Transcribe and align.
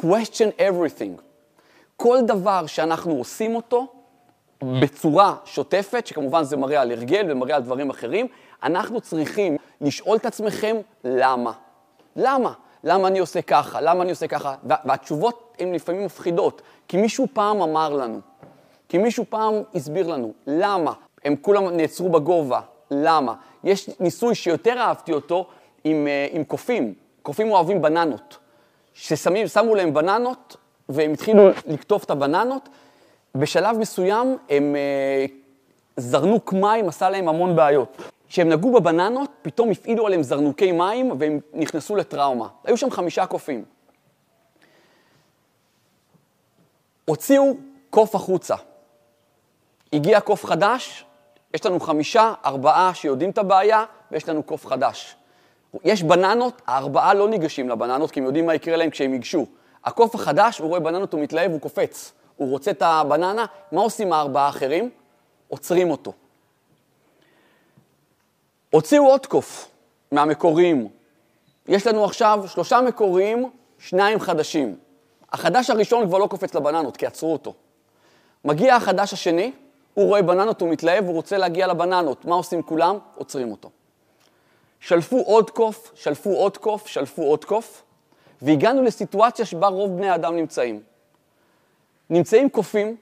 question 0.00 0.60
everything. 0.60 1.22
כל 1.96 2.18
דבר 2.26 2.66
שאנחנו 2.66 3.12
עושים 3.12 3.56
אותו 3.56 3.86
בצורה 4.62 5.36
שוטפת, 5.44 6.06
שכמובן 6.06 6.42
זה 6.42 6.56
מראה 6.56 6.80
על 6.80 6.90
הרגל 6.90 7.26
ומראה 7.30 7.56
על 7.56 7.62
דברים 7.62 7.90
אחרים, 7.90 8.26
אנחנו 8.62 9.00
צריכים 9.00 9.56
לשאול 9.80 10.16
את 10.16 10.26
עצמכם 10.26 10.76
למה. 11.04 11.52
למה? 12.16 12.52
למה 12.84 13.08
אני 13.08 13.18
עושה 13.18 13.42
ככה? 13.42 13.80
למה 13.80 14.02
אני 14.02 14.10
עושה 14.10 14.26
ככה? 14.26 14.54
והתשובות 14.64 15.56
הן 15.58 15.72
לפעמים 15.72 16.04
מפחידות, 16.04 16.62
כי 16.88 16.96
מישהו 16.96 17.26
פעם 17.32 17.62
אמר 17.62 17.88
לנו, 17.88 18.20
כי 18.88 18.98
מישהו 18.98 19.24
פעם 19.28 19.54
הסביר 19.74 20.06
לנו, 20.06 20.32
למה? 20.46 20.92
הם 21.24 21.36
כולם 21.36 21.76
נעצרו 21.76 22.08
בגובה, 22.08 22.60
למה? 22.90 23.34
יש 23.64 23.90
ניסוי 24.00 24.34
שיותר 24.34 24.78
אהבתי 24.78 25.12
אותו 25.12 25.46
עם, 25.84 26.06
אה, 26.06 26.26
עם 26.30 26.44
קופים. 26.44 26.94
קופים 27.22 27.50
אוהבים 27.50 27.82
בננות. 27.82 28.38
ששמו 28.98 29.74
להם 29.74 29.94
בננות, 29.94 30.56
והם 30.88 31.12
התחילו 31.12 31.48
לקטוף 31.66 32.04
את 32.04 32.10
הבננות, 32.10 32.68
בשלב 33.34 33.78
מסוים 33.78 34.36
הם 34.48 34.76
אה, 34.76 35.26
זרנוק 35.96 36.52
מים 36.52 36.88
עשה 36.88 37.10
להם 37.10 37.28
המון 37.28 37.56
בעיות. 37.56 37.96
כשהם 38.28 38.48
נגעו 38.48 38.72
בבננות, 38.72 39.30
פתאום 39.42 39.70
הפעילו 39.70 40.06
עליהם 40.06 40.22
זרנוקי 40.22 40.72
מים 40.72 41.12
והם 41.18 41.40
נכנסו 41.52 41.96
לטראומה. 41.96 42.48
היו 42.64 42.76
שם 42.76 42.90
חמישה 42.90 43.26
קופים. 43.26 43.64
הוציאו 47.04 47.54
קוף 47.90 48.14
החוצה. 48.14 48.54
הגיע 49.92 50.20
קוף 50.20 50.44
חדש, 50.44 51.04
יש 51.54 51.66
לנו 51.66 51.80
חמישה, 51.80 52.32
ארבעה 52.44 52.94
שיודעים 52.94 53.30
את 53.30 53.38
הבעיה, 53.38 53.84
ויש 54.12 54.28
לנו 54.28 54.42
קוף 54.42 54.66
חדש. 54.66 55.16
יש 55.84 56.02
בננות, 56.02 56.62
הארבעה 56.66 57.14
לא 57.14 57.28
ניגשים 57.28 57.68
לבננות, 57.68 58.10
כי 58.10 58.20
הם 58.20 58.26
יודעים 58.26 58.46
מה 58.46 58.54
יקרה 58.54 58.76
להם 58.76 58.90
כשהם 58.90 59.12
ייגשו. 59.12 59.46
הקוף 59.84 60.14
החדש, 60.14 60.58
הוא 60.58 60.68
רואה 60.68 60.80
בננות, 60.80 61.12
הוא 61.12 61.20
מתלהב, 61.20 61.50
הוא 61.50 61.60
קופץ. 61.60 62.12
הוא 62.36 62.50
רוצה 62.50 62.70
את 62.70 62.82
הבננה, 62.82 63.46
מה 63.72 63.80
עושים 63.80 64.12
הארבעה 64.12 64.46
האחרים? 64.46 64.90
עוצרים 65.48 65.90
אותו. 65.90 66.12
הוציאו 68.70 69.06
עוד 69.06 69.26
קוף 69.26 69.68
מהמקוריים. 70.12 70.88
יש 71.68 71.86
לנו 71.86 72.04
עכשיו 72.04 72.44
שלושה 72.46 72.80
מקוריים, 72.80 73.50
שניים 73.78 74.20
חדשים. 74.20 74.76
החדש 75.32 75.70
הראשון 75.70 76.06
כבר 76.06 76.18
לא 76.18 76.26
קופץ 76.26 76.54
לבננות, 76.54 76.96
כי 76.96 77.06
עצרו 77.06 77.32
אותו. 77.32 77.54
מגיע 78.44 78.76
החדש 78.76 79.12
השני, 79.12 79.52
הוא 79.94 80.06
רואה 80.06 80.22
בננות, 80.22 80.60
הוא 80.60 80.68
מתלהב, 80.68 81.04
הוא 81.04 81.14
רוצה 81.14 81.38
להגיע 81.38 81.66
לבננות. 81.66 82.24
מה 82.24 82.34
עושים 82.34 82.62
כולם? 82.62 82.98
עוצרים 83.14 83.50
אותו. 83.50 83.70
שלפו 84.80 85.20
עוד 85.20 85.50
קוף, 85.50 85.92
שלפו 85.94 86.30
עוד 86.30 86.56
קוף, 86.56 86.86
שלפו 86.86 87.22
עוד 87.22 87.44
קוף, 87.44 87.82
והגענו 88.42 88.82
לסיטואציה 88.82 89.44
שבה 89.44 89.66
רוב 89.66 89.96
בני 89.96 90.08
האדם 90.08 90.36
נמצאים. 90.36 90.82
נמצאים 92.10 92.48
קופים 92.48 92.96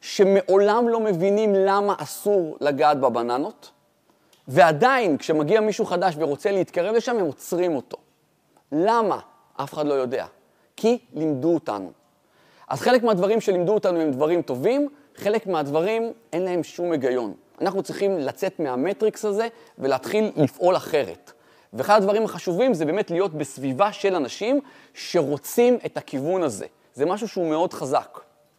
שמעולם 0.00 0.88
לא 0.88 1.00
מבינים 1.00 1.54
למה 1.54 1.94
אסור 1.98 2.56
לגעת 2.60 3.00
בבננות, 3.00 3.70
ועדיין 4.48 5.18
כשמגיע 5.18 5.60
מישהו 5.60 5.84
חדש 5.84 6.14
ורוצה 6.18 6.50
להתקרב 6.50 6.94
לשם, 6.94 7.16
הם 7.16 7.26
עוצרים 7.26 7.76
אותו. 7.76 7.96
למה? 8.72 9.20
אף 9.56 9.74
אחד 9.74 9.86
לא 9.86 9.94
יודע. 9.94 10.26
כי 10.76 10.98
לימדו 11.12 11.54
אותנו. 11.54 11.92
אז 12.68 12.80
חלק 12.80 13.02
מהדברים 13.02 13.40
שלימדו 13.40 13.74
אותנו 13.74 14.00
הם 14.00 14.10
דברים 14.10 14.42
טובים, 14.42 14.88
חלק 15.16 15.46
מהדברים 15.46 16.12
אין 16.32 16.42
להם 16.42 16.62
שום 16.62 16.92
היגיון. 16.92 17.34
אנחנו 17.60 17.82
צריכים 17.82 18.18
לצאת 18.18 18.60
מהמטריקס 18.60 19.24
הזה 19.24 19.48
ולהתחיל 19.78 20.32
לפעול 20.36 20.76
אחרת. 20.76 21.32
ואחד 21.72 21.96
הדברים 21.96 22.24
החשובים 22.24 22.74
זה 22.74 22.84
באמת 22.84 23.10
להיות 23.10 23.34
בסביבה 23.34 23.92
של 23.92 24.14
אנשים 24.14 24.60
שרוצים 24.94 25.78
את 25.86 25.96
הכיוון 25.96 26.42
הזה. 26.42 26.66
זה 26.94 27.06
משהו 27.06 27.28
שהוא 27.28 27.48
מאוד 27.48 27.72
חזק. 27.72 28.18